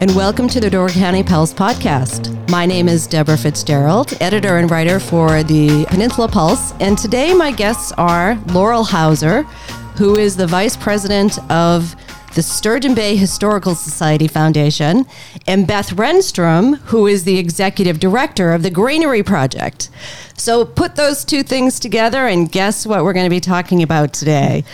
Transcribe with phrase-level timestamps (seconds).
[0.00, 2.50] and welcome to the Door County Pulse podcast.
[2.50, 7.52] My name is Deborah Fitzgerald, editor and writer for the Peninsula Pulse, and today my
[7.52, 9.42] guests are Laurel Hauser,
[9.98, 11.94] who is the vice president of
[12.34, 15.04] the Sturgeon Bay Historical Society Foundation,
[15.46, 19.90] and Beth Renstrom, who is the executive director of the Granary Project.
[20.34, 24.14] So put those two things together and guess what we're going to be talking about
[24.14, 24.64] today.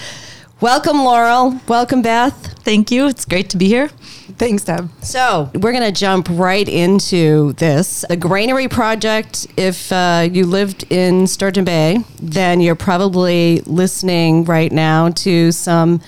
[0.61, 1.61] Welcome, Laurel.
[1.67, 2.63] Welcome, Beth.
[2.63, 3.09] Thank you.
[3.09, 3.91] It's great to be here.
[4.39, 4.91] Thanks, Deb.
[5.03, 8.05] So, we're going to jump right into this.
[8.09, 14.73] The Granary Project, if uh, you lived in Sturgeon Bay, then you're probably listening right
[14.73, 16.01] now to some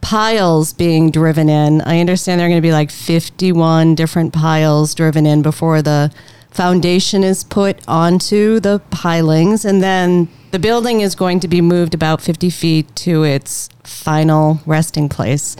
[0.00, 1.80] piles being driven in.
[1.80, 6.12] I understand there are going to be like 51 different piles driven in before the
[6.50, 11.92] foundation is put onto the pilings, and then the building is going to be moved
[11.92, 15.54] about 50 feet to its final resting place.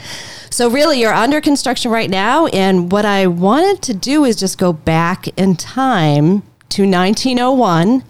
[0.49, 2.47] So, really, you're under construction right now.
[2.47, 8.05] And what I wanted to do is just go back in time to 1901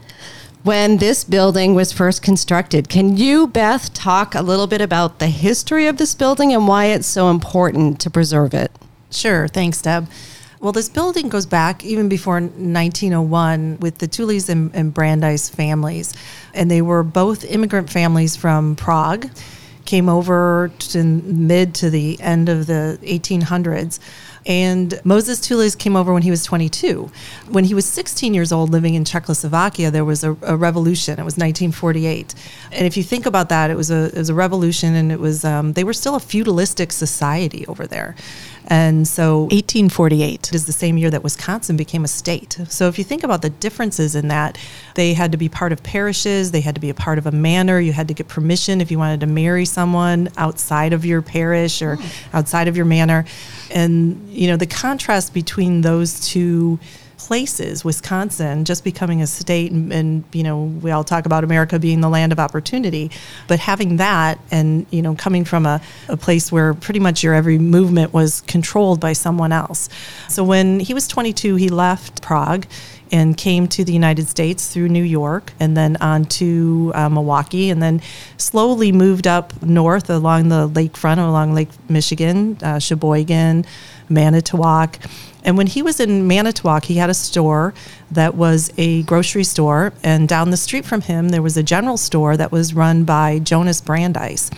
[0.63, 2.89] when this building was first constructed.
[2.89, 6.85] Can you, Beth, talk a little bit about the history of this building and why
[6.85, 8.71] it's so important to preserve it?
[9.11, 9.49] Sure.
[9.49, 10.07] Thanks, Deb.
[10.59, 16.15] Well, this building goes back even before 1901 with the Teweles and, and Brandeis families.
[16.55, 19.29] And they were both immigrant families from Prague,
[19.85, 23.99] came over to mid to the end of the 1800s.
[24.47, 27.11] And Moses Teweles came over when he was 22.
[27.49, 31.15] When he was 16 years old, living in Czechoslovakia, there was a, a revolution.
[31.15, 32.35] It was 1948,
[32.71, 35.19] and if you think about that, it was a it was a revolution, and it
[35.19, 38.15] was um, they were still a feudalistic society over there.
[38.69, 42.59] And so 1848 is the same year that Wisconsin became a state.
[42.69, 44.59] So if you think about the differences in that,
[44.95, 47.33] they had to be part of parishes, they had to be a part of a
[47.33, 51.23] manor, you had to get permission if you wanted to marry someone outside of your
[51.23, 52.37] parish or hmm.
[52.37, 53.25] outside of your manor.
[53.71, 56.79] And you know, the contrast between those two
[57.17, 61.79] places, Wisconsin just becoming a state, and, and, you know, we all talk about America
[61.79, 63.11] being the land of opportunity,
[63.49, 67.35] but having that and, you know, coming from a, a place where pretty much your
[67.35, 69.89] every movement was controlled by someone else.
[70.29, 72.67] So when he was 22, he left Prague
[73.13, 77.71] and came to the United States through New York and then on to uh, Milwaukee
[77.71, 78.03] and then
[78.37, 83.65] slowly moved up north along the lakefront, along Lake Michigan, uh, Sheboygan,
[84.09, 84.99] Manitowoc.
[85.47, 87.73] And when he was in Manitowoc, he had a store
[88.11, 89.93] that was a grocery store.
[90.03, 93.39] And down the street from him, there was a general store that was run by
[93.39, 94.51] Jonas Brandeis.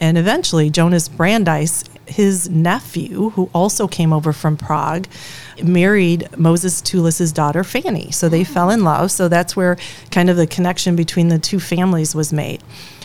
[0.00, 5.06] And eventually, Jonas Brandeis, his nephew, who also came over from Prague,
[5.62, 8.10] married Moses Teweles's daughter, Fanny.
[8.10, 8.46] So they mm.
[8.46, 9.10] fell in love.
[9.10, 9.76] So that's where
[10.10, 12.62] kind of the connection between the two families was made.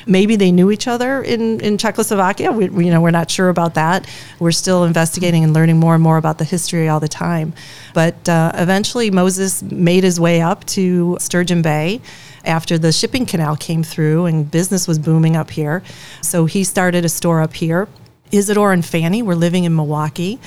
[0.07, 2.51] Maybe they knew each other in, in Czechoslovakia.
[2.51, 4.07] We, we, you know, we're not sure about that.
[4.39, 7.53] We're still investigating and learning more and more about the history all the time.
[7.93, 12.01] But uh, eventually, Moses made his way up to Sturgeon Bay
[12.43, 15.81] after the shipping canal came through and business was booming up here.
[16.21, 17.87] So he started a store up here.
[18.31, 20.39] Isidore and Fanny were living in Milwaukee,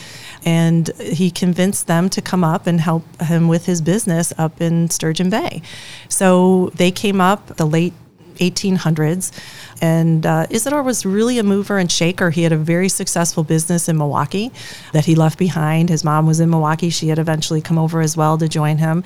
[0.44, 4.90] and he convinced them to come up and help him with his business up in
[4.90, 5.62] Sturgeon Bay.
[6.08, 7.94] So they came up the late
[8.38, 9.32] 1800s.
[9.80, 12.30] And uh, Isidore was really a mover and shaker.
[12.30, 14.50] He had a very successful business in Milwaukee
[14.92, 15.88] that he left behind.
[15.88, 16.90] His mom was in Milwaukee.
[16.90, 19.04] She had eventually come over as well to join him.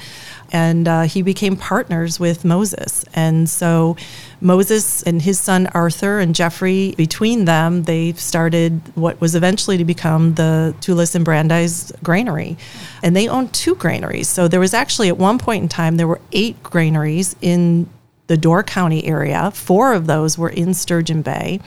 [0.51, 3.05] And uh, he became partners with Moses.
[3.15, 3.97] And so
[4.41, 9.85] Moses and his son Arthur and Jeffrey, between them, they started what was eventually to
[9.85, 12.57] become the Teweles and Brandeis Granary.
[13.03, 14.29] And they owned two granaries.
[14.29, 17.89] So there was actually, at one point in time, there were eight granaries in
[18.33, 19.51] the Door County area.
[19.51, 21.61] Four of those were in Sturgeon Bay.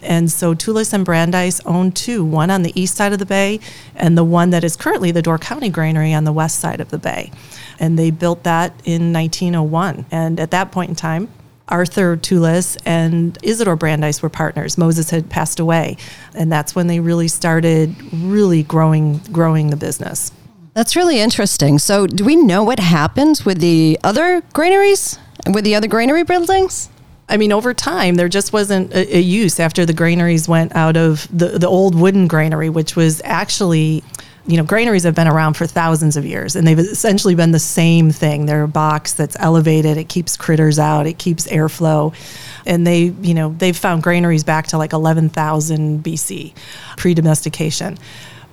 [0.00, 3.60] And so Teweles and Brandeis own two, one on the east side of the bay
[3.94, 6.88] and the one that is currently the Door County Granary on the west side of
[6.88, 7.30] the bay.
[7.78, 10.06] And they built that in 1901.
[10.10, 11.28] And at that point in time,
[11.68, 14.78] Arthur Teweles and Isidore Brandeis were partners.
[14.78, 15.98] Moses had passed away,
[16.34, 20.32] and that's when they really started really growing growing the business.
[20.72, 21.78] That's really interesting.
[21.78, 25.18] So, do we know what happened with the other granaries?
[25.46, 26.88] With the other granary buildings?
[27.28, 30.96] I mean, over time, there just wasn't a, a, use after the granaries went out
[30.96, 34.02] of the, the old wooden granary, which was actually
[34.48, 37.58] you know, granaries have been around for thousands of years and they've essentially been the
[37.58, 38.46] same thing.
[38.46, 42.14] They're a box that's elevated, it keeps critters out, it keeps airflow.
[42.64, 46.54] And they, you know, they've found granaries back to like 11,000 BC,
[46.96, 47.98] pre domestication.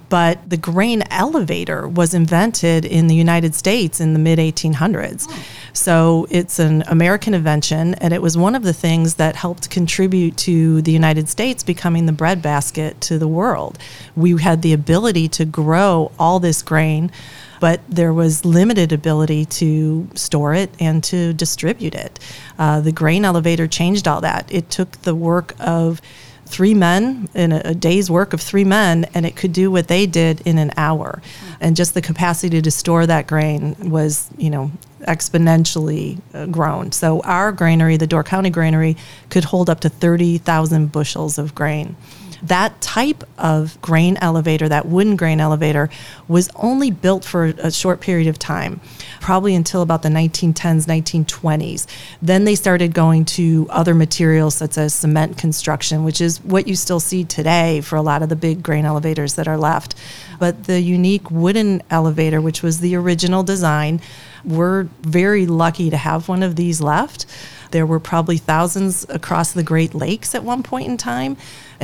[0.10, 5.28] But the grain elevator was invented in the United States in the mid 1800s.
[5.74, 10.38] So it's an American invention, and it was one of the things that helped contribute
[10.38, 13.78] to the United States becoming the breadbasket to the world.
[14.16, 17.12] We had the ability to grow all this grain,
[17.60, 22.19] but there was limited ability to store it and to distribute it.
[22.57, 24.52] Uh, the grain elevator changed all that.
[24.52, 26.02] It took the work of
[26.45, 29.88] three men in a, a, day's work of three men, and it could do what
[29.88, 31.21] they did in an hour.
[31.59, 34.71] And just the capacity to store that grain was, you know,
[35.01, 36.92] exponentially uh, grown.
[36.92, 38.97] So our granary, the Door County Granary,
[39.30, 41.95] could hold up to 30,000 bushels of grain
[42.43, 45.89] that type of grain elevator, that wooden grain elevator,
[46.27, 48.81] was only built for a short period of time,
[49.21, 51.87] probably until about the 1910s, 1920s.
[52.21, 56.75] Then they started going to other materials such as cement construction, which is what you
[56.75, 59.95] still see today for a lot of the big grain elevators that are left.
[60.39, 64.01] But the unique wooden elevator, which was the original design,
[64.43, 67.25] we're very lucky to have one of these left.
[67.71, 71.35] There were probably thousands across the Great Lakes at one point in time.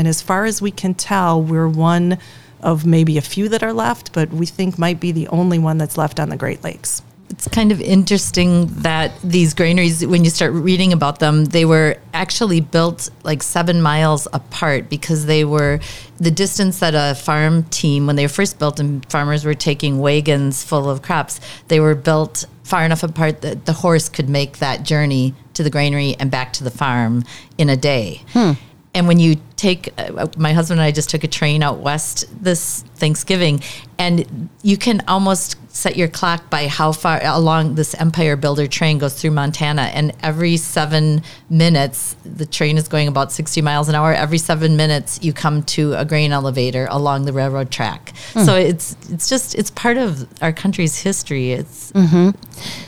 [0.01, 2.17] And as far as we can tell, we're one
[2.63, 5.77] of maybe a few that are left, but we think might be the only one
[5.77, 7.03] that's left on the Great Lakes.
[7.29, 11.97] It's kind of interesting that these granaries, when you start reading about them, they were
[12.15, 15.79] actually built like seven miles apart because they were
[16.17, 19.99] the distance that a farm team, when they were first built and farmers were taking
[19.99, 24.57] wagons full of crops, they were built far enough apart that the horse could make
[24.57, 27.23] that journey to the granary and back to the farm
[27.59, 28.23] in a day.
[28.33, 28.53] Hmm.
[28.93, 32.25] And when you take, uh, my husband and I just took a train out west
[32.43, 33.63] this Thanksgiving,
[33.97, 38.97] and you can almost set your clock by how far along this Empire Builder train
[38.97, 39.83] goes through Montana.
[39.83, 44.13] And every seven minutes, the train is going about 60 miles an hour.
[44.13, 48.13] Every seven minutes, you come to a grain elevator along the railroad track.
[48.33, 48.45] Mm.
[48.45, 51.53] So it's it's just it's part of our country's history.
[51.53, 52.31] It's mm-hmm.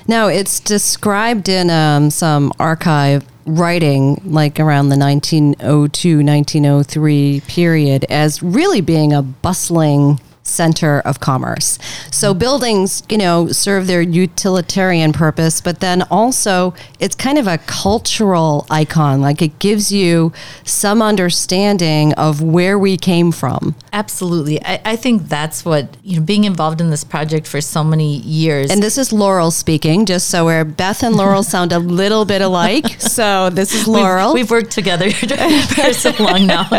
[0.08, 8.42] now it's described in um, some archive writing like around the 1902 1903 period as
[8.42, 11.80] really being a bustling center of commerce.
[12.12, 17.58] So buildings, you know, serve their utilitarian purpose, but then also it's kind of a
[17.60, 19.22] cultural icon.
[19.22, 23.76] Like it gives you some understanding of where we came from.
[23.94, 24.64] Absolutely.
[24.64, 28.18] I, I think that's what, you know, being involved in this project for so many
[28.18, 28.70] years.
[28.70, 32.42] And this is Laurel speaking, just so where Beth and Laurel sound a little bit
[32.42, 32.86] alike.
[33.14, 34.34] So this is Laurel.
[34.34, 36.68] We've, we've worked together for so long now.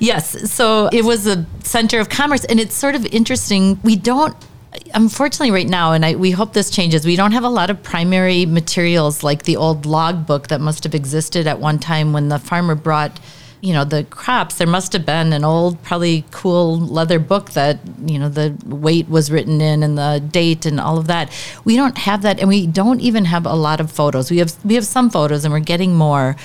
[0.00, 0.50] yes.
[0.50, 2.44] So it was a center of commerce.
[2.44, 3.78] And it's sort of interesting.
[3.82, 4.36] We don't
[4.92, 7.80] unfortunately right now and I, we hope this changes we don't have a lot of
[7.84, 12.28] primary materials like the old log book that must have existed at one time when
[12.28, 13.20] the farmer brought
[13.60, 17.78] you know the crops there must have been an old probably cool leather book that
[18.04, 21.32] you know the weight was written in and the date and all of that
[21.64, 24.54] we don't have that and we don't even have a lot of photos we have
[24.66, 26.36] we have some photos and we're getting more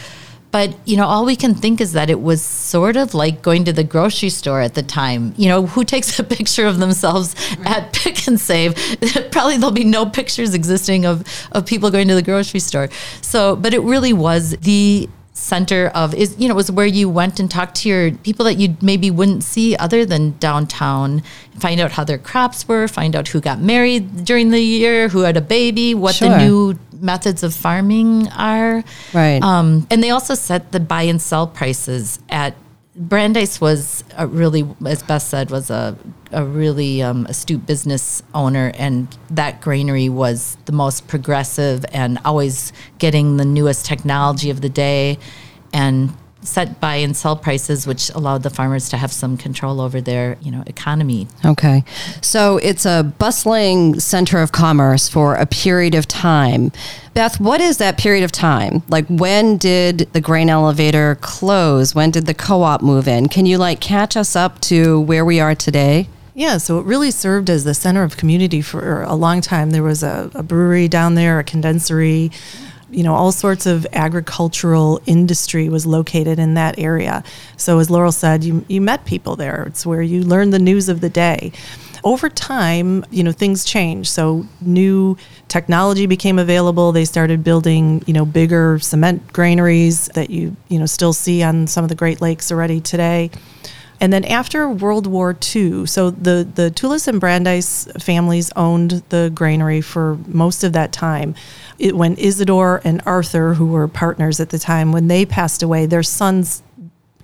[0.52, 3.66] but, you know, all we can think is that it was sort of like going
[3.66, 5.34] to the grocery store at the time.
[5.38, 7.68] You know, who takes a picture of themselves right.
[7.68, 8.76] at Pick and Save?
[9.32, 12.90] Probably there'll be no pictures existing of, of people going to the grocery store.
[13.22, 17.10] So, but it really was the center of is you know it was where you
[17.10, 21.24] went and talked to your people that you maybe wouldn't see other than downtown
[21.58, 25.22] find out how their crops were find out who got married during the year who
[25.22, 26.30] had a baby what sure.
[26.30, 28.84] the new methods of farming are.
[29.14, 29.42] Right.
[29.42, 32.56] Um, and they also set the buy and sell prices at
[33.00, 35.98] Brandeis was really, as Beth said, was a,
[36.34, 42.74] a really um, astute business owner, and that granary was the most progressive and always
[42.98, 45.18] getting the newest technology of the day.
[45.72, 50.00] And set buy and sell prices, which allowed the farmers to have some control over
[50.00, 51.28] their, you know, economy.
[51.46, 51.84] Okay,
[52.22, 56.72] so it's a bustling center of commerce for a period of time.
[57.14, 58.84] Beth, what is that period of time?
[58.88, 61.94] Like, when did the grain elevator close?
[61.94, 63.28] When did the co-op move in?
[63.28, 66.08] Can you like catch us up to where we are today?
[66.36, 69.72] Yeah, so it really served as the center of community for a long time.
[69.72, 72.32] There was a, a brewery down there, a condensery
[72.92, 77.24] you know, all sorts of agricultural industry was located in that area.
[77.58, 79.64] So, as Laurel said, you, you met people there.
[79.68, 81.52] It's where you learn the news of the day.
[82.04, 84.10] Over time, you know, things changed.
[84.10, 85.18] So, new
[85.48, 86.92] technology became available.
[86.92, 91.68] They started building, you know, bigger cement granaries that you, you know, still see on
[91.68, 93.32] some of the Great Lakes already today.
[94.02, 99.32] And then after World War II, so the, the Teweles and Brandeis families owned the
[99.34, 101.36] granary for most of that time.
[101.78, 105.86] It, when Isidore and Arthur, who were partners at the time, when they passed away,
[105.86, 106.64] their sons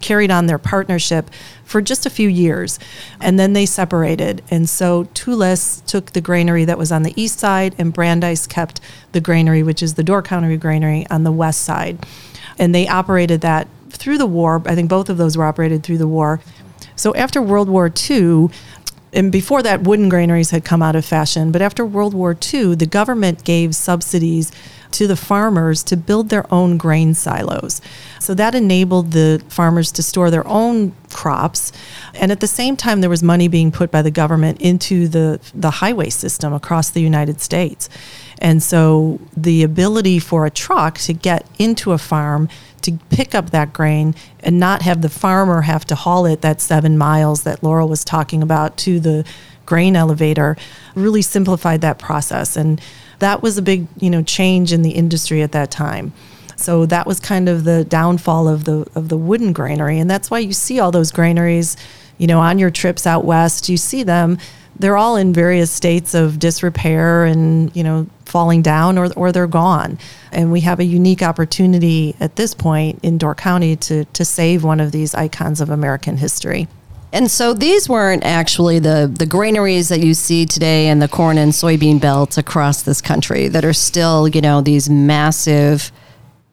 [0.01, 1.29] carried on their partnership
[1.63, 2.77] for just a few years
[3.21, 4.43] and then they separated.
[4.51, 8.81] And so Teweles took the granary that was on the east side and Brandeis kept
[9.13, 12.05] the granary which is the Door County granary on the west side.
[12.59, 14.61] And they operated that through the war.
[14.65, 16.41] I think both of those were operated through the war
[16.95, 18.49] so after World War II
[19.15, 21.53] and before that, wooden granaries had come out of fashion.
[21.53, 24.51] But after World War II, the government gave subsidies
[24.91, 27.81] to the farmers to build their own grain silos.
[28.19, 31.71] So that enabled the farmers to store their own crops.
[32.13, 35.39] And at the same time, there was money being put by the government into the,
[35.53, 37.89] the highway system across the United States.
[38.39, 42.49] And so the ability for a truck to get into a farm
[42.81, 46.61] to pick up that grain and not have the farmer have to haul it that
[46.61, 49.25] seven miles that Laurel was talking about to the
[49.65, 50.55] grain elevator
[50.93, 52.55] really simplified that process.
[52.55, 52.79] And
[53.19, 56.13] that was a big, you know, change in the industry at that time.
[56.57, 60.31] So that was kind of the downfall of the of the wooden granary, and that's
[60.31, 61.75] why you see all those granaries,
[62.17, 63.67] you know, on your trips out west.
[63.67, 64.37] You see them;
[64.79, 69.47] they're all in various states of disrepair and you know falling down, or or they're
[69.47, 69.97] gone.
[70.33, 74.61] And we have a unique opportunity at this point in Door County to to save
[74.61, 76.67] one of these icons of American history.
[77.13, 81.37] And so these weren't actually the, the granaries that you see today in the corn
[81.37, 85.93] and soybean belts across this country that are still, you know, these massive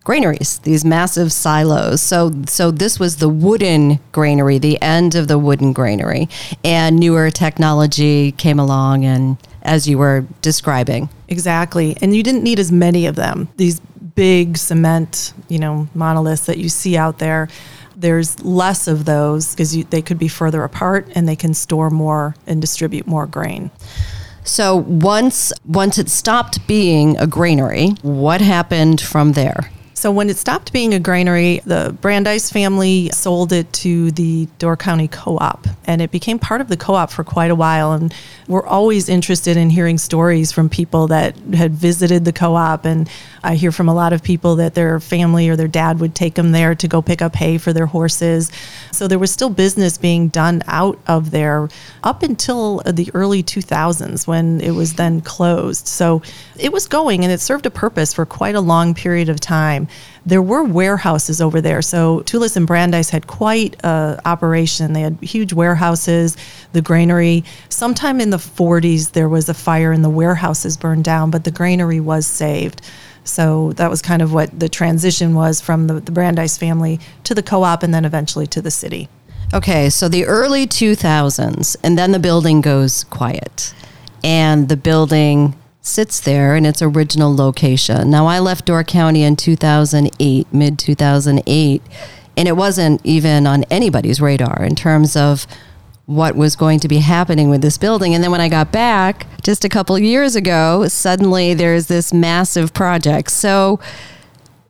[0.05, 2.01] granaries, these massive silos.
[2.01, 6.29] So so this was the wooden granary, the end of the wooden granary.
[6.62, 11.09] And newer technology came along and as you were describing.
[11.28, 11.97] Exactly.
[12.00, 13.49] And you didn't need as many of them.
[13.57, 13.81] These
[14.14, 17.49] big cement, you know, monoliths that you see out there
[18.02, 22.35] there's less of those because they could be further apart and they can store more
[22.47, 23.71] and distribute more grain.
[24.45, 29.71] So once once it stopped being a granary, what happened from there?
[30.02, 34.78] So when it stopped being a granary, the Brandeis family sold it to the Door
[34.78, 37.92] County Co-op, and it became part of the co-op for quite a while.
[37.92, 38.12] And
[38.49, 43.09] we're always interested in hearing stories from people that had visited the co-op, and
[43.44, 46.35] I hear from a lot of people that their family or their dad would take
[46.35, 48.50] them there to go pick up hay for their horses.
[48.90, 51.68] So there was still business being done out of there
[52.02, 55.87] up until the early 2000s when it was then closed.
[55.87, 56.23] So
[56.59, 59.87] it was going and it served a purpose for quite a long period of time
[60.25, 61.82] there were warehouses over there.
[61.82, 64.92] So Teweles and Brandeis had quite a operation.
[64.92, 66.37] They had huge warehouses,
[66.72, 67.44] the granary.
[67.68, 71.50] Sometime in the 40s, there was a fire and the warehouses burned down, but the
[71.50, 72.82] granary was saved.
[73.25, 77.34] So that was kind of what the transition was from the, the Brandeis family to
[77.34, 79.08] the co-op and then eventually to the city.
[79.54, 83.75] Okay, so the early 2000s, and then the building goes quiet.
[84.25, 88.09] And the building sits there in its original location.
[88.09, 91.83] Now, I left Door County in 2008, mid 2008,
[92.37, 95.47] and it wasn't even on anybody's radar in terms of
[96.07, 98.15] what was going to be happening with this building.
[98.15, 102.73] And then when I got back just a couple years ago, suddenly there's this massive
[102.73, 103.31] project.
[103.31, 103.81] So,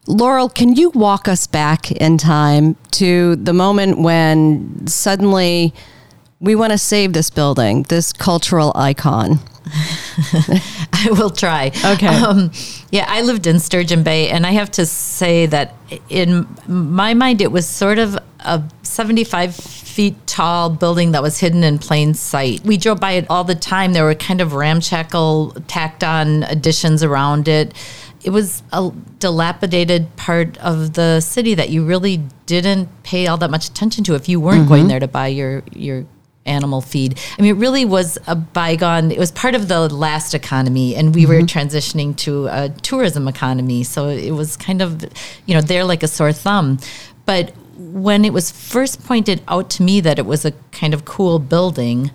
[0.07, 5.75] Laurel, can you walk us back in time to the moment when suddenly
[6.41, 9.39] we want to save this building, this cultural icon?
[10.93, 11.73] I will try.
[11.85, 12.07] Okay.
[12.07, 12.51] Um,
[12.91, 15.75] yeah, I lived in Sturgeon Bay, and I have to say that
[16.09, 21.63] in my mind, it was sort of a 75 feet tall building that was hidden
[21.63, 22.65] in plain sight.
[22.65, 23.93] We drove by it all the time.
[23.93, 27.75] There were kind of ramshackle, tacked on additions around it.
[28.25, 33.51] It was a dilapidated part of the city that you really didn't pay all that
[33.51, 34.69] much attention to if you weren't mm-hmm.
[34.69, 36.07] going there to buy your your
[36.47, 37.19] animal feed.
[37.39, 39.11] I mean, it really was a bygone.
[39.11, 41.33] It was part of the last economy, and we mm-hmm.
[41.33, 43.85] were transitioning to a tourism economy.
[43.85, 45.05] So it was kind of,
[45.47, 46.79] you know, there like a sore thumb.
[47.27, 51.05] But when it was first pointed out to me that it was a kind of
[51.05, 52.11] cool building,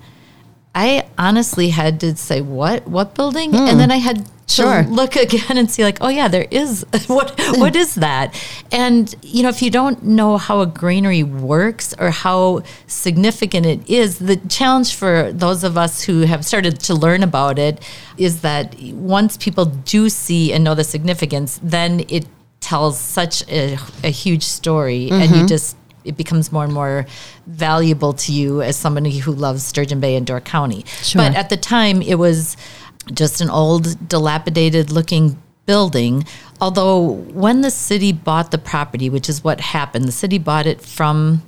[0.74, 2.86] I honestly had to say, "What?
[2.86, 3.70] What building?" Mm.
[3.70, 4.82] And then I had sure.
[4.82, 8.34] to look again and see like oh yeah there is what what is that
[8.72, 13.88] and you know if you don't know how a granary works or how significant it
[13.88, 17.82] is the challenge for those of us who have started to learn about it
[18.16, 22.26] is that once people do see and know the significance then it
[22.60, 25.14] tells such a, a huge story mm-hmm.
[25.14, 25.46] and you mm-hmm.
[25.46, 27.06] just it becomes more and more
[27.46, 30.84] valuable to you as somebody who loves Sturgeon Bay and Door County.
[31.02, 31.22] Sure.
[31.22, 32.56] But at the time, it was
[33.12, 36.24] just an old, dilapidated looking building.
[36.60, 40.80] Although, when the city bought the property, which is what happened, the city bought it
[40.80, 41.42] from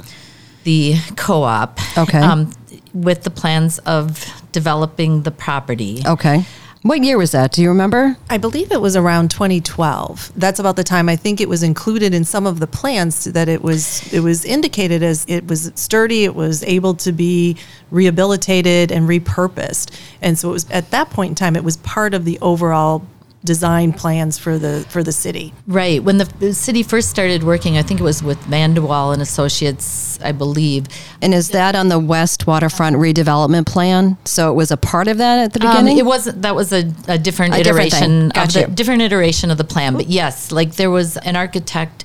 [0.64, 1.80] the co-op.
[1.96, 2.18] Okay.
[2.18, 2.52] Um,
[2.92, 6.02] with the plans of developing the property.
[6.06, 6.44] Okay.
[6.82, 7.52] What year was that?
[7.52, 8.16] Do you remember?
[8.30, 10.32] I believe it was around 2012.
[10.34, 13.50] That's about the time I think it was included in some of the plans that
[13.50, 17.58] it was it was indicated as it was sturdy, it was able to be
[17.90, 19.90] rehabilitated and repurposed.
[20.22, 23.02] And so it was at that point in time it was part of the overall
[23.42, 25.54] design plans for the for the city.
[25.66, 26.02] Right.
[26.04, 30.18] When the, the city first started working, I think it was with Vandewalle and Associates,
[30.22, 30.86] I believe.
[31.22, 34.18] And is that on the West Waterfront redevelopment plan?
[34.26, 35.98] So it was a part of that at the Um, beginning?
[35.98, 36.42] it wasn't.
[36.42, 38.42] That was a, a different A iteration thing.
[38.42, 39.94] of Got the different iteration of the plan.
[39.94, 42.04] But yes, like there was an architect.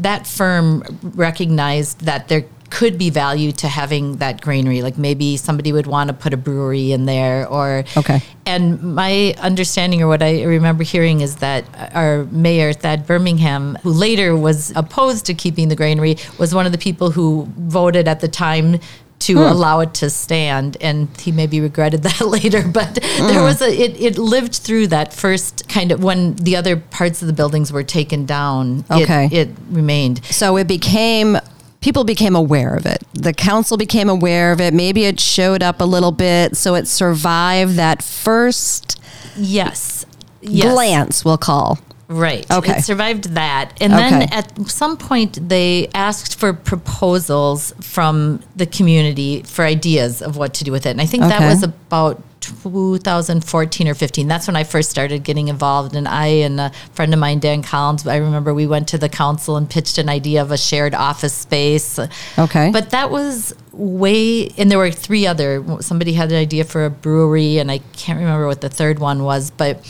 [0.00, 4.82] That firm recognized that there could be value to having that granary.
[4.82, 8.20] Like maybe somebody would want to put a brewery in there, or Okay.
[8.46, 11.64] And my understanding, or what I remember hearing, is that
[11.94, 16.72] our mayor Thad Birmingham, who later was opposed to keeping the granary, was one of
[16.72, 18.80] the people who voted at the time
[19.20, 19.42] to hmm.
[19.42, 23.26] allow it to stand and he maybe regretted that later but hmm.
[23.28, 27.22] there was a it, it lived through that first kind of when the other parts
[27.22, 29.28] of the buildings were taken down it- Okay.
[29.32, 31.38] it, remained So it became
[31.84, 33.04] people became aware of it.
[33.12, 34.72] The council became aware of it.
[34.72, 38.98] Maybe it showed up a little bit, so it survived that first
[39.36, 40.06] yes
[40.40, 41.78] yes glance, we'll call.
[42.08, 42.48] Right.
[42.50, 42.78] Okay.
[42.78, 43.72] It survived that.
[43.80, 44.10] And Okay.
[44.10, 50.52] then at some point, they asked for proposals from the community for ideas of what
[50.54, 50.90] to do with it.
[50.90, 54.28] And I think that was about 2014 or 15.
[54.28, 55.94] That's when I first started getting involved.
[55.96, 59.08] And I and a friend of mine, Dan Collins, I remember we went to the
[59.08, 61.98] council and pitched an idea of a shared office space.
[62.38, 62.70] Okay.
[62.70, 65.64] But that was way, and there were three other.
[65.80, 69.24] Somebody had an idea for a brewery, and I can't remember what the third one
[69.24, 69.80] was, but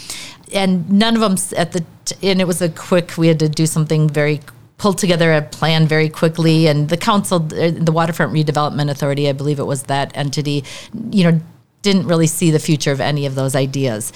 [0.54, 1.84] and none of them at the
[2.22, 3.18] and it was a quick.
[3.18, 4.40] We had to do something very
[4.78, 9.32] pulled together a plan very quickly, and the council, uh, the Waterfront Redevelopment Authority, I
[9.32, 10.64] believe it was that entity,
[11.10, 11.40] you know,
[11.82, 14.12] didn't really see the future of any of those ideas.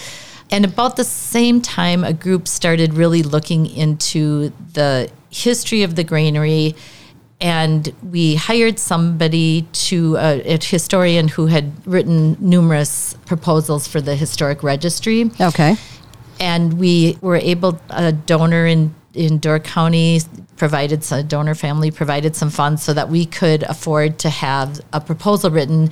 [0.51, 6.05] And about the same time, a group started really looking into the history of the
[6.05, 6.75] granary
[7.41, 14.17] and we hired somebody to uh, a historian who had written numerous proposals for the
[14.17, 15.77] historic registry Okay.
[16.41, 20.21] And we were able a donor in in Door County
[20.57, 25.01] provided a donor family provided some funds so that we could afford to have a
[25.01, 25.91] proposal written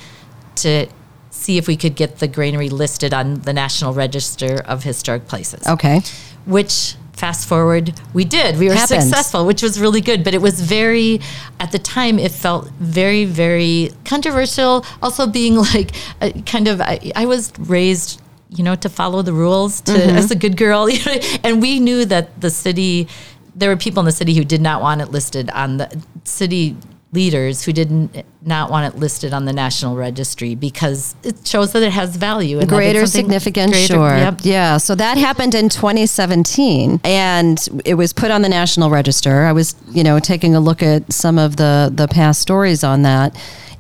[0.57, 0.87] to
[1.31, 5.67] see if we could get the granary listed on the National Register of Historic Places
[5.67, 6.01] Okay.
[6.47, 9.03] which fast forward we did we were Happened.
[9.03, 11.19] successful which was really good but it was very
[11.59, 17.13] at the time it felt very very controversial also being like uh, kind of I,
[17.17, 20.17] I was raised you know to follow the rules to mm-hmm.
[20.17, 20.89] as a good girl
[21.43, 23.09] and we knew that the city
[23.55, 26.77] there were people in the city who did not want it listed on the city
[27.13, 31.83] leaders who didn't not want it listed on the national registry because it shows that
[31.83, 34.17] it has value and Greater significance, greater- sure.
[34.17, 34.41] yep.
[34.43, 34.77] Yeah.
[34.77, 39.45] So that happened in 2017, and it was put on the National Register.
[39.45, 43.03] I was, you know, taking a look at some of the the past stories on
[43.03, 43.35] that.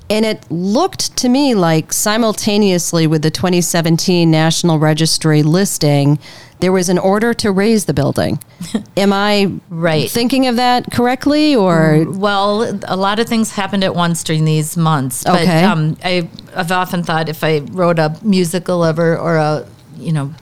[0.08, 6.18] And it looked to me like simultaneously with the 2017 National Registry listing,
[6.60, 8.38] there was an order to raze the building.
[8.96, 10.08] Am I Right.
[10.10, 14.76] thinking of that correctly, or Well, a lot of things happened at once during these
[14.76, 15.24] months.
[15.24, 15.64] But Okay.
[15.64, 19.66] um, I, I've often thought if I wrote a musical ever or a,
[19.98, 20.32] you know,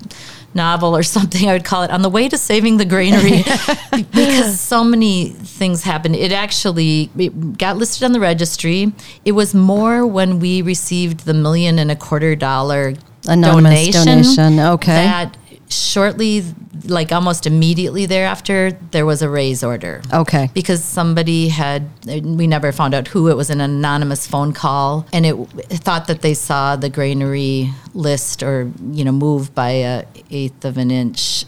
[0.54, 3.42] novel or something, I would call it On the Way to Saving the Granary
[4.12, 6.16] because so many things happened.
[6.16, 8.92] It actually it got listed on the registry.
[9.24, 12.94] It was more when we received the million and a quarter dollar
[13.26, 14.04] Anonymous donation.
[14.04, 14.92] donation, okay.
[14.92, 15.36] That
[15.74, 16.44] shortly,
[16.86, 20.50] like almost immediately thereafter, there was a raze order okay?
[20.54, 25.26] because somebody had we never found out who it was an anonymous phone call and
[25.26, 25.34] it,
[25.70, 30.76] thought that they saw the granary list or you know move by a eighth of
[30.76, 31.44] an inch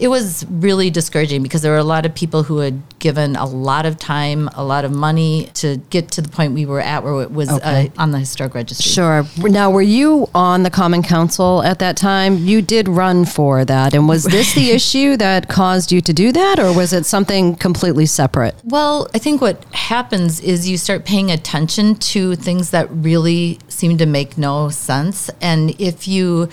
[0.00, 3.44] it was really discouraging because there were a lot of people who had given a
[3.44, 7.04] lot of time a lot of money to get to the point we were at
[7.04, 7.90] where it was Okay.
[7.96, 9.24] uh, on the historic registry Sure.
[9.38, 12.38] Now, were you on the Common Council at that time?
[12.38, 13.92] You did run for that.
[13.94, 17.54] And was this the issue that caused you to do that, or was it something
[17.56, 18.54] completely separate?
[18.64, 23.98] Well, I think what happens is you start paying attention to things that really seem
[23.98, 25.30] to make no sense.
[25.40, 26.48] And if you,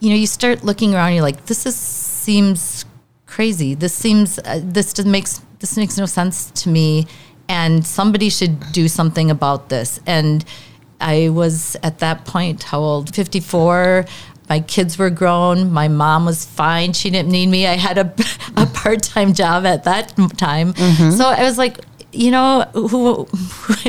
[0.00, 1.74] you know, you start looking around, you're like, this is
[2.22, 2.84] seems
[3.32, 3.74] crazy.
[3.74, 7.06] This seems uh, this makes this makes no sense to me,
[7.48, 10.00] and somebody should do something about this.
[10.06, 10.44] And
[11.00, 13.14] I was at that point, how old?
[13.14, 14.04] Fifty four.
[14.48, 15.72] My kids were grown.
[15.72, 16.92] My mom was fine.
[16.92, 17.66] She didn't need me.
[17.66, 18.12] I had a,
[18.56, 20.74] a part time job at that time.
[21.12, 21.78] So I was like,
[22.12, 23.26] you know, who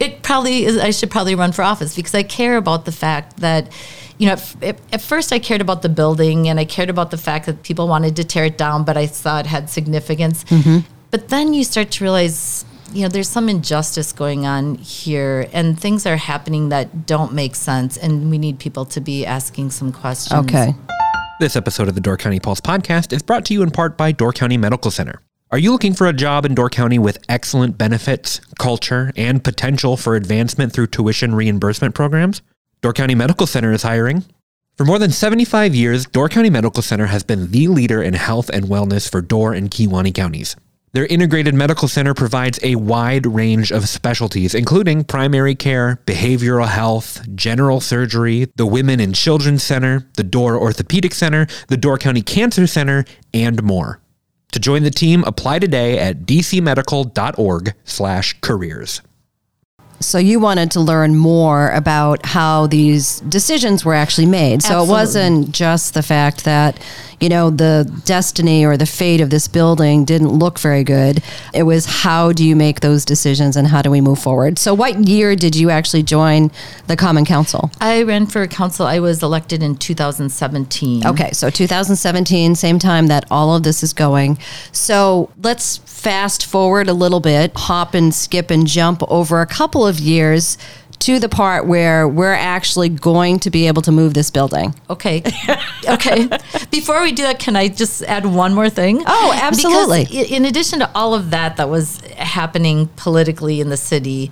[0.00, 0.78] it probably is.
[0.78, 3.70] I should probably run for office because I care about the fact that,
[4.20, 7.16] you know, at, at, first I cared about the building and I cared about the
[7.16, 10.44] fact that people wanted to tear it down, but I saw it had significance.
[10.44, 10.80] Mm-hmm.
[11.10, 15.80] But then you start to realize, you know, there's some injustice going on here and
[15.80, 17.96] things are happening that don't make sense.
[17.96, 20.38] And we need people to be asking some questions.
[20.44, 20.74] Okay.
[21.40, 24.12] This episode of the Door County Pulse podcast is brought to you in part by
[24.12, 25.22] Door County Medical Center.
[25.50, 29.96] Are you looking for a job in Door County with excellent benefits, culture, and potential
[29.96, 32.42] for advancement through tuition reimbursement programs?
[32.82, 34.24] Door County Medical Center is hiring.
[34.78, 38.48] For more than 75 years, Door County Medical Center has been the leader in health
[38.48, 40.56] and wellness for Door and Kewaunee counties.
[40.92, 47.20] Their integrated medical center provides a wide range of specialties, including primary care, behavioral health,
[47.34, 52.66] general surgery, the Women and Children's Center, the Door Orthopedic Center, the Door County Cancer
[52.66, 54.00] Center, and more.
[54.52, 59.02] To join the team, apply today at dcmedical.org/careers.
[60.00, 64.62] So you wanted to learn more about how these decisions were actually made.
[64.62, 64.88] So Absolutely.
[64.88, 66.82] it wasn't just the fact that,
[67.20, 71.22] you know, the destiny or the fate of this building didn't look very good.
[71.52, 74.58] It was how do you make those decisions and how do we move forward?
[74.58, 76.50] So what year did you actually join
[76.86, 77.70] the Common Council?
[77.80, 78.86] I ran for council.
[78.86, 81.06] I was elected in 2017.
[81.06, 84.38] Okay, so 2017, same time that all of this is going.
[84.72, 89.86] So let's fast forward a little bit, hop and skip and jump over a couple
[89.86, 90.56] of years
[91.00, 94.74] to the part where we're actually going to be able to move this building.
[94.88, 95.22] Okay.
[95.88, 96.28] okay.
[96.70, 99.02] Before we do that, can I just add one more thing?
[99.06, 100.04] Oh, absolutely.
[100.04, 104.30] Because in addition to all of that that was happening politically in the city,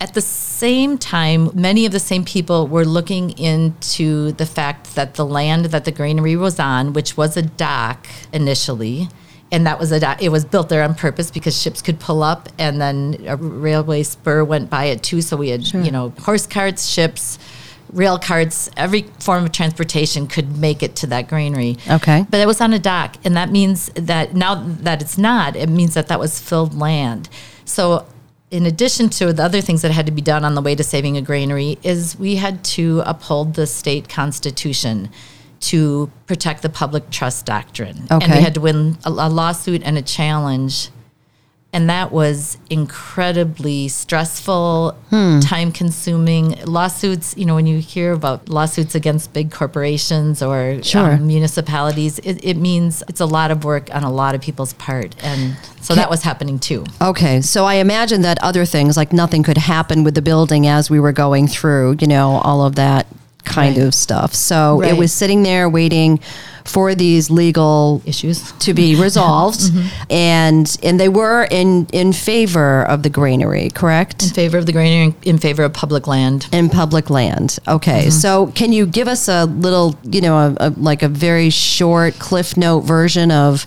[0.00, 5.14] at the same time, many of the same people were looking into the fact that
[5.14, 9.08] the land that the granary was on, which was a dock initially,
[9.52, 12.48] and that was a it was built there on purpose because ships could pull up,
[12.58, 15.22] and then a railway spur went by it too.
[15.22, 17.38] So we had, you know, horse carts, ships,
[17.92, 21.76] rail carts, every form of transportation could make it to that granary.
[21.88, 22.26] Okay.
[22.28, 25.68] But it was on a dock, and that means that now that it's not, it
[25.68, 27.28] means that that was filled land.
[27.64, 28.06] So,
[28.50, 30.84] in addition to the other things that had to be done on the way to
[30.84, 35.10] saving a granary, is we had to uphold the state constitution
[35.60, 39.96] to protect the public trust doctrine, and we had to win a, a lawsuit and
[39.98, 40.90] a challenge.
[41.72, 45.40] And that was incredibly stressful, Hmm.
[45.40, 46.54] time consuming.
[46.64, 51.12] Lawsuits, you know, when you hear about lawsuits against big corporations or Sure.
[51.14, 54.72] um, municipalities, it, it means it's a lot of work on a lot of people's
[54.74, 55.14] part.
[55.22, 56.84] And so that was happening too.
[57.02, 60.88] Okay, so I imagine that other things like nothing could happen with the building as
[60.88, 63.06] we were going through, you know, all of that
[63.46, 63.86] kind Right.
[63.86, 64.34] of stuff.
[64.34, 66.20] So it was sitting there waiting
[66.64, 68.52] for these legal Issues.
[68.58, 69.86] to be resolved mm-hmm.
[70.12, 74.22] and and they were in in favor of the granary, correct?
[74.24, 76.48] In favor of the granary, in favor of public land.
[76.52, 77.58] in public land.
[77.68, 78.10] Okay, mm-hmm.
[78.10, 82.18] so can you give us a little, you know, a, a, like a very short
[82.18, 83.64] cliff note version of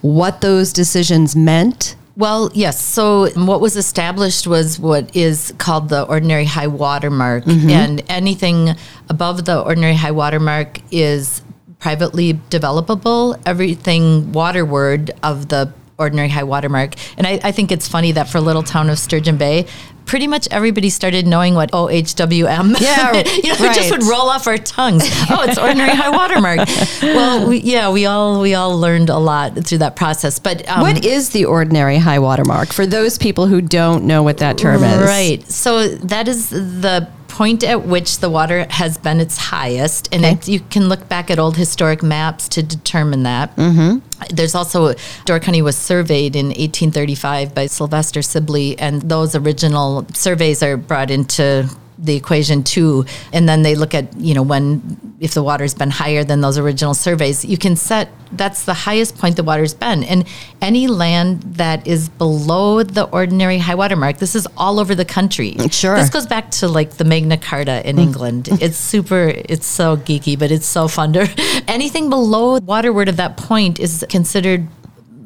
[0.00, 1.94] what those decisions meant?
[2.20, 2.78] Well, yes.
[2.84, 7.70] So what was established was what is called the ordinary high water mark, mm-hmm.
[7.70, 8.76] and anything
[9.08, 11.40] above the ordinary high water mark is
[11.78, 13.40] privately developable.
[13.46, 18.28] Everything waterward of the ordinary high water mark, and I, I think it's funny that
[18.28, 19.66] for a little town of Sturgeon Bay.
[20.06, 22.80] Pretty much everybody started knowing what OHWM.
[22.80, 25.04] Yeah, you know, it just would roll off our tongues.
[25.30, 26.68] Oh, it's ordinary high water mark.
[27.00, 30.40] Well, we, yeah, we all we all learned a lot through that process.
[30.40, 34.24] But um, what is the ordinary high water mark for those people who don't know
[34.24, 35.00] what that term is?
[35.02, 35.48] Right.
[35.48, 37.08] So that is the
[37.40, 40.34] point at which the water has been its highest, and Okay.
[40.34, 43.56] it, you can look back at old historic maps to determine that.
[43.56, 44.00] Mm-hmm.
[44.36, 44.92] There's also
[45.24, 51.10] Door County was surveyed in 1835 by Sylvester Sibley, and those original surveys are brought
[51.10, 51.66] into
[52.02, 55.90] the equation too and then they look at you know when if the water's been
[55.90, 60.02] higher than those original surveys you can set that's the highest point the water's been
[60.04, 60.26] and
[60.62, 65.04] any land that is below the ordinary high water mark this is all over the
[65.04, 65.96] country Sure.
[65.96, 68.02] this goes back to like the magna carta in hmm.
[68.02, 71.28] england it's super it's so geeky but it's so fun to
[71.68, 74.66] anything below waterward of that point is considered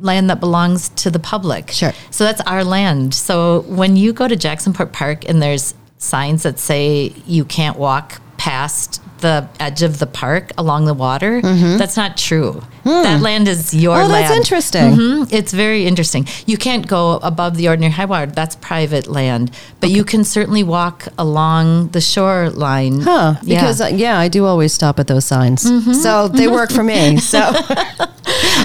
[0.00, 1.92] land that belongs to the public Sure.
[2.10, 3.14] so that's our land.
[3.14, 8.20] So when you go to Jacksonport Park and there's signs that say you can't walk
[8.36, 11.40] past the edge of the park along the water.
[11.80, 12.62] That's not true.
[12.84, 14.10] That land is your Mm-hmm.
[14.10, 14.24] Oh, land.
[14.24, 14.88] that's interesting.
[14.96, 15.32] Mhm.
[15.38, 16.22] It's very interesting.
[16.46, 18.30] You can't go above the ordinary high water.
[18.40, 19.44] That's private land.
[19.80, 21.64] But you can certainly walk along
[21.96, 23.00] the shoreline.
[23.00, 23.34] Huh?
[23.42, 23.60] Yeah.
[23.60, 25.62] Because uh, yeah, I do always stop at those signs,
[26.04, 27.18] so they work for me.
[27.34, 27.40] So,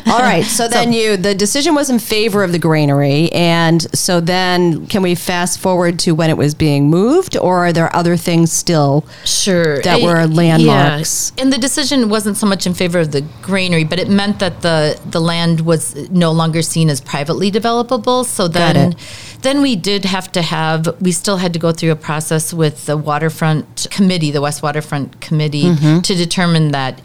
[0.07, 0.43] all right.
[0.45, 5.01] So then you, the decision was in favor of the granary, and so then can
[5.01, 9.05] we fast forward to when it was being moved, or are there other things still?
[9.25, 9.81] Sure.
[9.81, 11.31] that I- were landmarks.
[11.35, 11.43] yeah.
[11.43, 14.61] And the decision wasn't so much in favor of the granary, but it meant that
[14.61, 18.25] the, the land was no longer seen as privately developable.
[18.25, 18.97] So Got then, it.
[19.41, 22.85] then we did have to have, we still had to go through a process with
[22.85, 25.99] the waterfront committee, the West Waterfront Committee, Mm-hmm.
[26.01, 27.01] to determine that,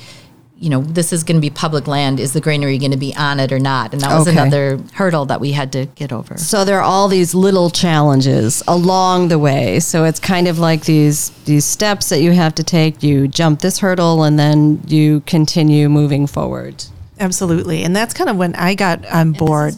[0.65, 2.19] you know, this is going to be public land.
[2.19, 3.93] Is the granary going to be on it or not?
[3.93, 4.39] And that was Okay.
[4.41, 6.39] another hurdle that we had to get over.
[6.39, 9.79] So there are all these little challenges along the way.
[9.81, 13.03] So it's kind of like these these steps that you have to take.
[13.03, 16.85] You jump this hurdle, and then you continue moving forward.
[17.21, 17.83] Absolutely.
[17.85, 19.75] And that's kind of when I got on board.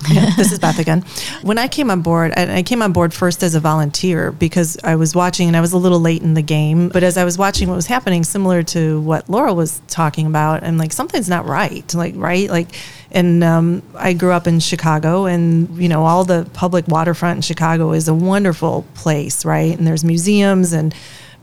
[0.36, 1.02] This is Beth again.
[1.42, 4.76] When I came on board, and I came on board first as a volunteer because
[4.84, 6.88] I was watching and I was a little late in the game.
[6.88, 10.62] But as I was watching what was happening, similar to what Laura was talking about,
[10.62, 11.92] I'm like, something's not right.
[11.94, 12.48] Like, right?
[12.50, 12.68] Like,
[13.10, 17.42] and um, I grew up in Chicago, and, you know, all the public waterfront in
[17.42, 19.76] Chicago is a wonderful place, right?
[19.76, 20.94] And there's museums and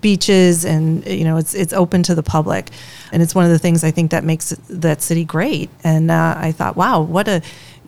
[0.04, 2.68] beaches and you know it's it's open to the public
[3.14, 6.36] and it's one of the things i think that makes that city great and uh,
[6.38, 7.42] i thought wow what a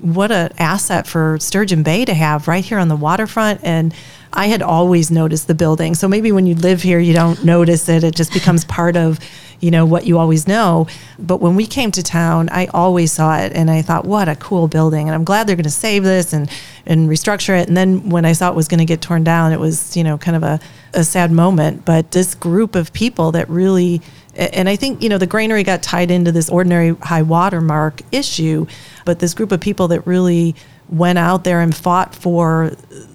[0.05, 3.59] what an asset for sturgeon bay to have right here on the waterfront.
[3.63, 3.93] And
[4.31, 5.95] i had always noticed the building.
[5.95, 8.03] So maybe when you live here you don't notice it.
[8.03, 9.19] It just becomes part of
[9.61, 10.87] you know what you always know.
[11.17, 14.35] But when we came to town i always saw it and i thought what a
[14.35, 15.07] cool building.
[15.07, 16.49] And i'm glad they're going to save this and
[16.85, 17.67] and restructure it.
[17.67, 20.03] And then when i saw it was going to get torn down it was you
[20.03, 20.59] know kind of a,
[20.93, 21.83] a sad moment.
[21.83, 24.01] But this group of people that really
[24.35, 28.01] and i think you know the granary got tied into this ordinary high water mark
[28.11, 28.65] issue
[29.05, 30.55] but this group of people that really
[30.89, 32.71] went out there and fought for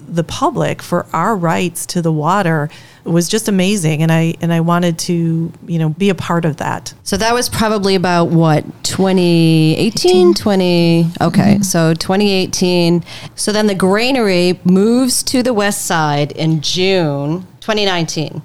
[0.07, 2.69] the public for our rights to the water
[3.05, 6.57] was just amazing and i and i wanted to you know be a part of
[6.57, 11.09] that So that was probably about what 2018, 20.
[11.21, 11.61] Okay, mm-hmm.
[11.61, 13.03] so 2018.
[13.35, 18.41] So then the granary moves to the west side in June 2019.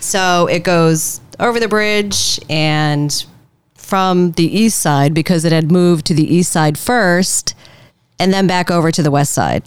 [0.00, 3.24] So it goes over the bridge and
[3.74, 7.54] from the east side because it had moved to the east side first
[8.18, 9.62] and then back over to the west side.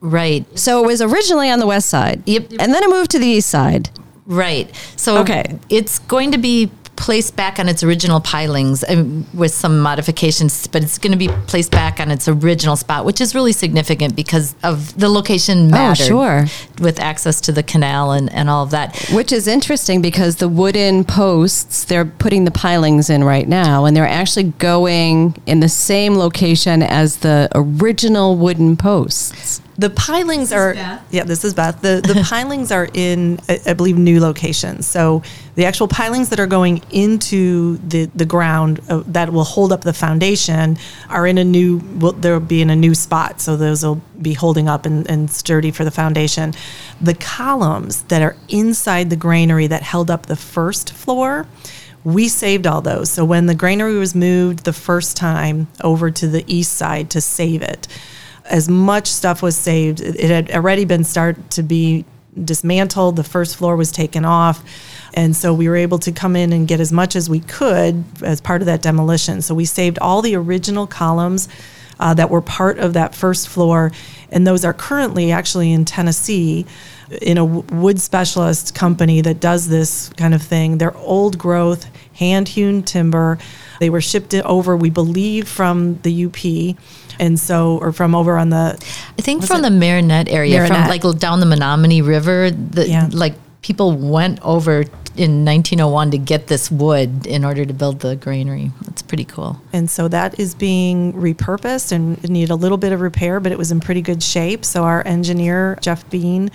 [0.00, 0.44] Right.
[0.58, 2.22] So it was originally on the west side.
[2.26, 2.52] Yep.
[2.58, 3.90] And then it moved to the east side.
[4.26, 4.74] Right.
[4.96, 5.44] So Okay.
[5.68, 10.82] it's going to be placed back on its original pilings um, with some modifications, but
[10.82, 14.54] it's going to be placed back on its original spot, which is really significant because
[14.62, 16.44] of the location mattered sure.
[16.78, 18.94] with access to the canal and, and all of that.
[19.12, 23.96] Which is interesting because the wooden posts, they're putting the pilings in right now, and
[23.96, 29.62] they're actually going in the same location as the original wooden posts.
[29.80, 31.24] The pilings are yeah.
[31.24, 31.80] This is Beth.
[31.80, 34.86] The the pilings are in I, I believe new locations.
[34.86, 35.22] So
[35.54, 39.80] the actual pilings that are going into the the ground uh, that will hold up
[39.80, 40.76] the foundation
[41.08, 41.78] are in a new.
[41.98, 43.40] Will they'll be in a new spot.
[43.40, 46.52] So those will be holding up and, and sturdy for the foundation.
[47.00, 51.46] The columns that are inside the granary that held up the first floor.
[52.04, 53.10] We saved all those.
[53.10, 57.20] So when the granary was moved the first time over to the east side to
[57.20, 57.88] save it,
[58.50, 60.00] as much stuff was saved.
[60.00, 62.04] It had already been started to be
[62.44, 63.16] dismantled.
[63.16, 64.62] The first floor was taken off.
[65.14, 68.04] And so we were able to come in and get as much as we could
[68.22, 69.42] as part of that demolition.
[69.42, 71.48] So we saved all the original columns
[71.98, 73.92] uh, that were part of that first floor.
[74.30, 76.66] And those are currently actually in Tennessee
[77.20, 80.78] in a wood specialist company that does this kind of thing.
[80.78, 83.38] They're old growth, hand hewn timber.
[83.80, 86.76] They were shipped over, we believe, from the UP.
[87.20, 88.76] And so, or from over on the,
[89.18, 93.08] I think from the Marinette area, from like down the Menominee River, the, Yeah.
[93.12, 94.84] like people went over
[95.16, 98.70] in 1901 to get this wood in order to build the granary.
[98.86, 99.60] That's pretty cool.
[99.72, 103.52] and so that is being repurposed and it needed a little bit of repair, but
[103.52, 104.64] it was in pretty good shape.
[104.64, 106.50] So our engineer, Jeff Bean,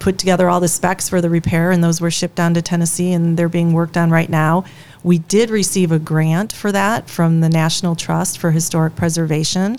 [0.00, 3.12] put together all the specs for the repair and those were shipped down to Tennessee
[3.12, 4.64] and they're being worked on right now.
[5.04, 9.76] We did receive a grant for that from the National Trust for Historic Preservation.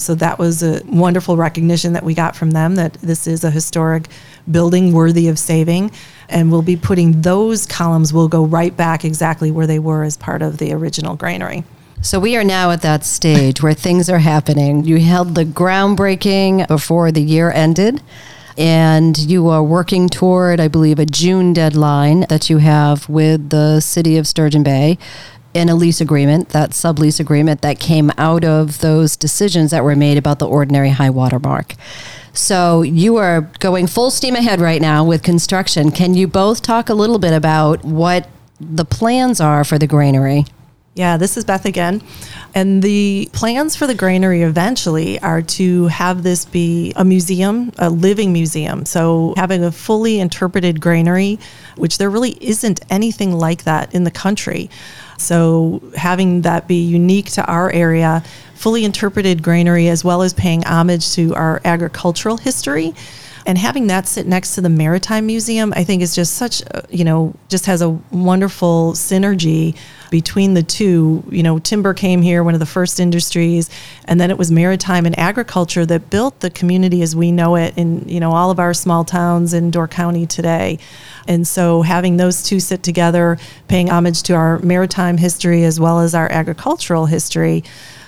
[0.00, 3.50] So that was a wonderful recognition that we got from them that this is a
[3.50, 4.08] historic
[4.50, 5.90] building worthy of saving.
[6.28, 10.16] And we'll be putting those columns will go right back exactly where they were as
[10.16, 11.64] part of the original granary.
[12.02, 14.84] So we are now at that stage where things are happening.
[14.84, 18.02] You held the groundbreaking before the year ended.
[18.58, 23.80] and you are working toward, I believe, a June deadline that you have with the
[23.80, 24.98] city of Sturgeon Bay
[25.52, 29.96] in a lease agreement, that sublease agreement that came out of those decisions that were
[29.96, 31.74] made about the ordinary high water mark.
[32.32, 35.90] So you are going full steam ahead right now with construction.
[35.90, 38.28] Can you both talk a little bit about what
[38.60, 40.44] the plans are for the granary?
[40.94, 42.02] Yeah, this is Beth again.
[42.52, 47.88] And the plans for the granary eventually are to have this be a museum, a
[47.88, 48.84] living museum.
[48.84, 51.38] So having a fully interpreted granary,
[51.76, 54.68] which there really isn't anything like that in the country.
[55.16, 58.24] So having that be unique to our area,
[58.54, 62.94] fully interpreted granary, as well as paying homage to our agricultural history.
[63.50, 66.82] And having that sit next to the Maritime Museum, I think is just such, uh,
[66.88, 69.76] you know, just has a wonderful synergy
[70.08, 71.24] between the two.
[71.28, 73.68] You know, timber came here, one of the first industries,
[74.04, 77.76] and then it was maritime and agriculture that built the community as we know it
[77.76, 80.78] in, you know, all of our small towns in Door County today.
[81.26, 83.36] And so having those two sit together,
[83.66, 87.64] paying homage to our maritime history as well as our agricultural history,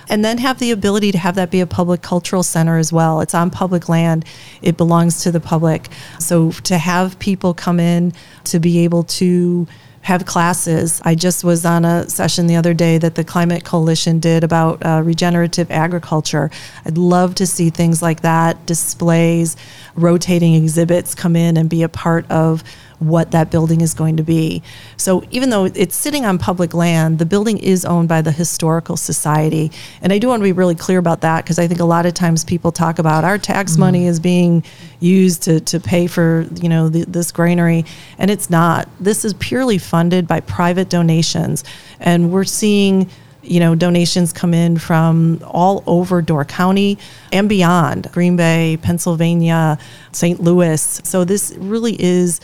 [0.09, 3.21] and then have the ability to have that be a public cultural center as well.
[3.21, 4.25] It's on public land,
[4.61, 5.89] it belongs to the public.
[6.19, 8.13] So to have people come in
[8.45, 9.67] to be able to
[10.03, 11.01] have classes.
[11.05, 14.85] I just was on a session the other day that the Climate Coalition did about
[14.85, 16.51] uh, regenerative agriculture.
[16.85, 19.55] I'd love to see things like that, displays,
[19.95, 22.65] rotating exhibits come in and be a part of
[23.07, 24.61] what that building is going to be.
[24.97, 28.97] So even though it's sitting on public land, the building is owned by the Historical
[28.97, 29.71] Society.
[30.01, 32.05] And I do want to be really clear about that because I think a lot
[32.05, 33.79] of times people talk about our tax mm.
[33.79, 34.63] money is being
[34.99, 37.85] used to, to pay for, you know, the, this granary
[38.17, 38.87] and it's not.
[38.99, 41.63] This is purely funded by private donations
[41.99, 43.09] and we're seeing
[43.43, 46.97] you know, donations come in from all over Door County
[47.31, 49.77] and beyond Green Bay, Pennsylvania,
[50.11, 50.39] St.
[50.39, 51.01] Louis.
[51.03, 52.39] So this really is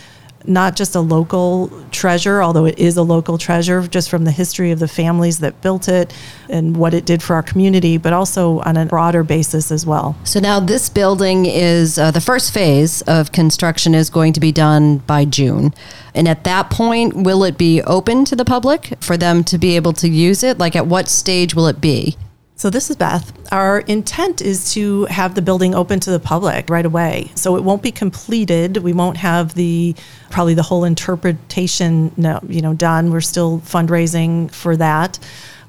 [0.46, 4.72] not just a local treasure, although it is a local treasure just from the history
[4.72, 6.14] of the families that built it
[6.50, 10.16] and what it did for our community, but also on a broader basis as well.
[10.24, 14.52] So now this building is uh, the first phase of construction is going to be
[14.52, 15.74] done by June.
[16.14, 19.76] And at that point, will it be open to the public for them to be
[19.76, 20.58] able to use it?
[20.58, 22.18] Like at what stage will it be?
[22.60, 23.32] So, this is Beth.
[23.54, 27.32] Our intent is to have the building open to the public right away.
[27.36, 28.76] So, it won't be completed.
[28.84, 29.96] We won't have the
[30.30, 33.12] probably the whole interpretation no, you know, done.
[33.12, 35.20] We're still fundraising for that.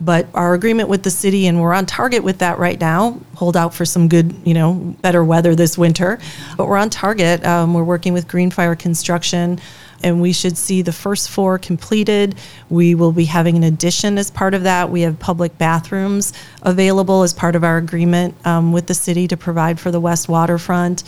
[0.00, 3.20] But our agreement with the city, and we're on target with that right now.
[3.37, 6.18] Hold out for some good, you know, better weather this winter.
[6.57, 7.44] But we're on target.
[7.46, 9.61] Um, we're working with Greenfire Construction
[10.02, 12.34] and we should see the first floor completed.
[12.68, 14.90] We will be having an addition as part of that.
[14.90, 16.32] We have public bathrooms
[16.62, 20.28] available as part of our agreement um, with the city to provide for the west
[20.28, 21.04] waterfront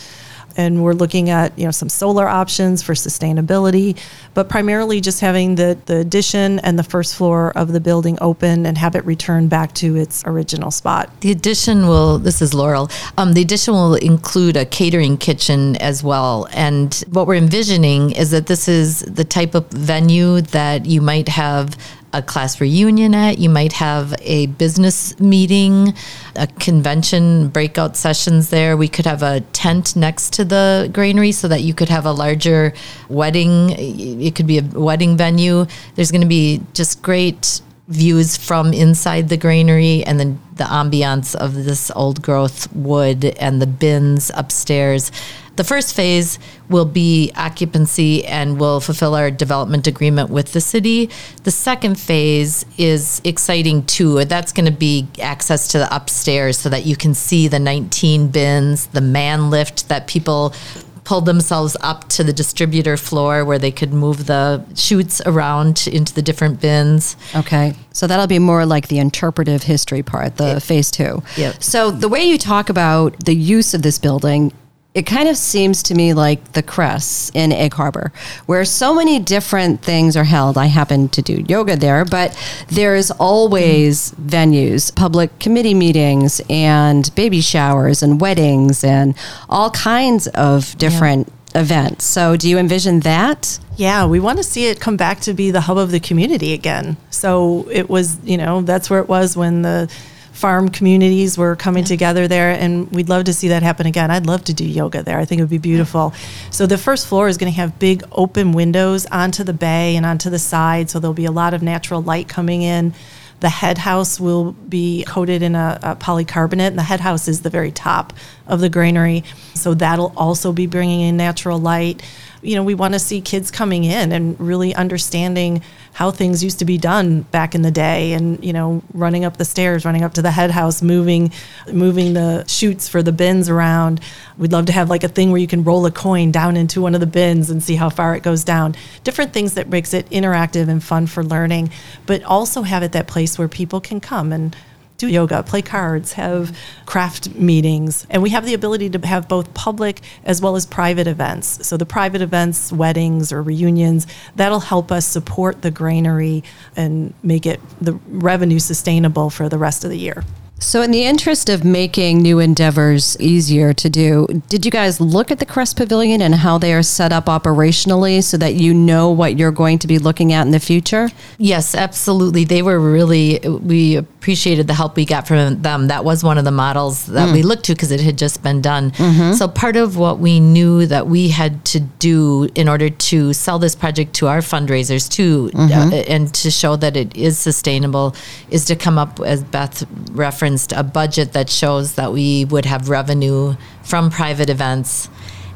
[0.57, 3.97] and we're looking at you know some solar options for sustainability,
[4.33, 8.65] but primarily just having the the addition and the first floor of the building open
[8.65, 11.09] and have it return back to its original spot.
[11.21, 12.19] The addition will.
[12.19, 12.89] This is Laurel.
[13.17, 18.31] Um, the addition will include a catering kitchen as well, and what we're envisioning is
[18.31, 21.77] that this is the type of venue that you might have
[22.13, 23.39] a class reunion at.
[23.39, 25.93] You might have a business meeting,
[26.35, 28.77] a convention, breakout sessions there.
[28.77, 32.11] We could have a tent next to the granary so that you could have a
[32.11, 32.73] larger
[33.09, 33.71] wedding.
[33.71, 35.65] It could be a wedding venue.
[35.95, 41.35] There's going to be just great views from inside the granary and then the ambiance
[41.35, 45.11] of this old growth wood and the bins upstairs.
[45.55, 51.09] The first phase will be occupancy and will fulfill our development agreement with the city.
[51.43, 54.25] The second phase is exciting too.
[54.25, 58.29] That's going to be access to the upstairs so that you can see the 19
[58.29, 60.55] bins, the man lift that people
[61.03, 66.13] pulled themselves up to the distributor floor where they could move the chutes around into
[66.13, 67.15] the different bins.
[67.35, 67.75] Okay.
[67.91, 71.21] So that'll be more like the interpretive history part, the phase two.
[71.37, 71.61] Yep.
[71.63, 74.53] So the way you talk about the use of this building
[74.93, 78.11] it kind of seems to me like the Kress in Egg Harbor,
[78.45, 80.55] where so many different things are held.
[80.57, 84.25] I happen to do yoga there, but there's always mm.
[84.27, 89.15] venues, public committee meetings, and baby showers, and weddings, and
[89.49, 91.61] all kinds of different yeah.
[91.61, 92.05] events.
[92.05, 93.59] So, do you envision that?
[93.75, 96.53] Yeah, we want to see it come back to be the hub of the community
[96.53, 96.97] again.
[97.09, 99.91] So, it was, you know, that's where it was when the
[100.33, 101.87] farm communities were coming yeah.
[101.87, 104.11] together there, and we'd love to see that happen again.
[104.11, 105.19] I'd love to do yoga there.
[105.19, 106.13] I think it would be beautiful.
[106.51, 110.05] So the first floor is going to have big open windows onto the bay and
[110.05, 112.93] onto the side, so there'll be a lot of natural light coming in.
[113.39, 117.41] The head house will be coated in a, a polycarbonate, and the head house is
[117.41, 118.13] the very top
[118.47, 119.23] of the granary.
[119.53, 122.03] So that'll also be bringing in natural light.
[122.41, 125.61] You know, we want to see kids coming in and really understanding
[125.93, 129.37] how things used to be done back in the day and you know running up
[129.37, 131.31] the stairs running up to the head house moving
[131.71, 133.99] moving the chutes for the bins around
[134.37, 136.81] we'd love to have like a thing where you can roll a coin down into
[136.81, 139.93] one of the bins and see how far it goes down different things that makes
[139.93, 141.69] it interactive and fun for learning
[142.05, 144.55] but also have it that place where people can come and
[144.97, 148.05] do yoga, play cards, have craft meetings.
[148.09, 151.67] And we have the ability to have both public as well as private events.
[151.67, 156.43] So the private events, weddings or reunions, that'll help us support the granary
[156.75, 160.23] and make it the revenue sustainable for the rest of the year.
[160.63, 165.29] So, in the interest of making new endeavors easier to do, did you guys look
[165.29, 169.11] at the Kress Pavilion and how they are set up operationally so that you know
[169.11, 171.09] what you're going to be looking at in the future?
[171.37, 172.45] Yes, absolutely.
[172.45, 175.87] They were really, we appreciated the help we got from them.
[175.87, 177.33] That was one of the models that mm.
[177.33, 178.91] we looked to because it had just been done.
[178.91, 179.33] Mm-hmm.
[179.33, 183.59] So, part of what we knew that we had to do in order to sell
[183.59, 185.93] this project to our fundraisers too, mm-hmm.
[185.93, 188.15] uh, and to show that it is sustainable,
[188.49, 192.65] is to come up, as Beth referenced, referenced a budget that shows that we would
[192.65, 195.09] have revenue from private events.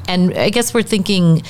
[0.07, 1.43] And I guess we're thinking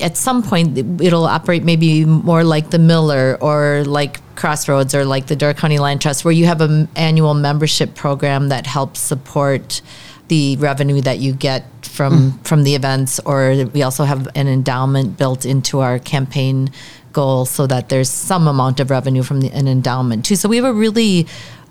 [0.00, 5.26] at some point it'll operate maybe more like the Miller or like Crossroads or like
[5.26, 9.82] the Door County Land Trust, where you have an annual membership program that helps support
[10.28, 12.46] the revenue that you get from mm.
[12.46, 13.20] from the events.
[13.26, 16.70] Or we also have an endowment built into our campaign
[17.12, 20.36] goal so that there's some amount of revenue from the, an endowment too.
[20.36, 21.26] So we have a really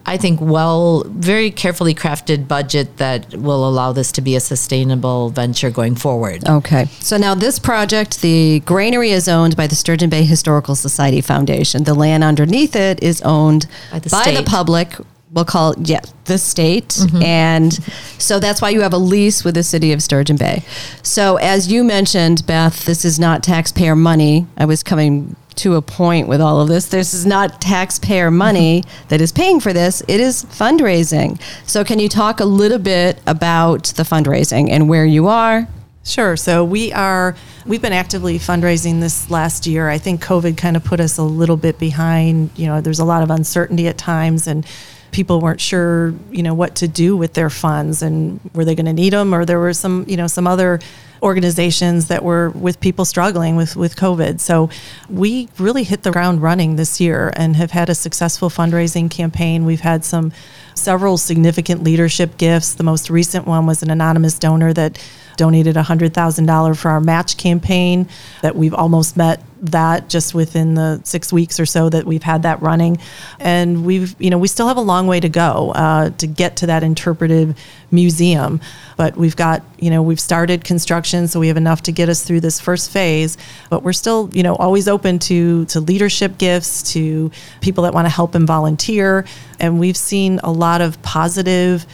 [0.05, 5.29] I think, well, very carefully crafted budget that will allow this to be a sustainable
[5.29, 6.47] venture going forward.
[6.47, 6.85] Okay.
[6.99, 11.85] So now this project, the granary is owned by the Sturgeon Bay Historical Society Foundation.
[11.85, 14.93] The land underneath it is owned by the, by the public.
[15.31, 16.89] We'll call it, yeah, the state.
[16.89, 17.23] Mm-hmm.
[17.23, 17.73] And
[18.19, 20.63] so that's why you have a lease with the city of Sturgeon Bay.
[21.01, 24.45] So, as you mentioned, Beth, this is not taxpayer money.
[24.57, 26.87] I was coming to a point with all of this.
[26.87, 29.07] This is not taxpayer money mm-hmm.
[29.09, 31.41] that is paying for this, it is fundraising.
[31.65, 35.67] So, can you talk a little bit about the fundraising and where you are?
[36.05, 36.35] Sure.
[36.35, 37.35] So we are
[37.65, 39.89] we've been actively fundraising this last year.
[39.89, 42.49] I think COVID kind of put us a little bit behind.
[42.57, 44.65] You know, there's a lot of uncertainty at times and
[45.13, 48.85] people weren't sure, you know, what to do with their funds and were they going
[48.85, 50.79] to need them or there were some, you know, some other
[51.21, 54.41] organizations that were with people struggling with, with COVID.
[54.41, 54.69] So
[55.09, 59.63] we really hit the ground running this year and have had a successful fundraising campaign.
[59.63, 60.33] We've had some
[60.75, 62.73] several significant leadership gifts.
[62.73, 64.99] The most recent one was an anonymous donor that
[65.37, 68.07] donated $100,000 for our match campaign
[68.41, 72.43] that we've almost met that just within the six weeks or so that we've had
[72.43, 72.97] that running.
[73.39, 76.57] And we've, you know, we still have a long way to go uh, to get
[76.57, 77.57] to that interpretive
[77.89, 78.59] museum.
[78.97, 82.23] But we've got, you know, we've started construction, so we have enough to get us
[82.23, 83.37] through this first phase.
[83.69, 87.31] But we're still, you know, always open to to leadership gifts, to
[87.61, 89.25] people that want to help and volunteer.
[89.61, 91.87] And we've seen a lot of positive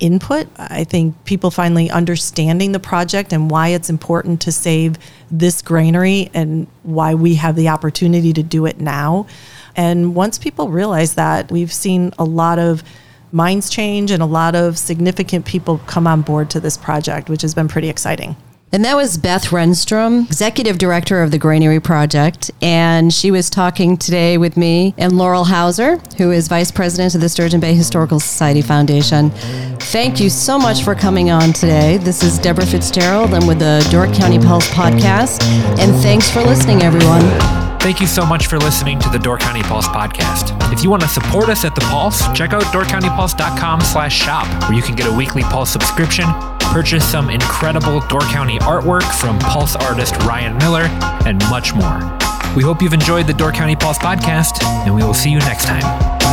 [0.00, 0.48] input.
[0.56, 4.96] I think people finally understanding the project and why it's important to save
[5.30, 9.26] this granary and why we have the opportunity to do it now.
[9.76, 12.82] And once people realize that, we've seen a lot of
[13.32, 17.42] minds change and a lot of significant people come on board to this project, which
[17.42, 18.36] has been pretty exciting.
[18.74, 22.50] And that was Beth Renstrom, Executive Director of the Granary Project.
[22.60, 27.20] And she was talking today with me and Laurel Hauser, who is Vice President of
[27.20, 29.30] the Sturgeon Bay Historical Society Foundation.
[29.78, 31.98] Thank you so much for coming on today.
[31.98, 33.32] This is Deborah Fitzgerald.
[33.32, 35.44] I'm with the Door County Pulse podcast.
[35.78, 37.22] And thanks for listening, everyone.
[37.78, 40.50] Thank you so much for listening to the Door County Pulse podcast.
[40.72, 44.72] If you want to support us at the Pulse, check out doorcountypulse.com slash shop, where
[44.72, 46.24] you can get a weekly Pulse subscription
[46.74, 50.88] purchase some incredible Door County artwork from Pulse artist Ryan Miller,
[51.24, 52.00] and much more.
[52.56, 55.66] We hope you've enjoyed the Door County Pulse podcast, and we will see you next
[55.66, 56.23] time.